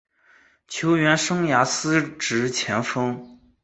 [0.67, 3.39] 球员生涯司职前锋。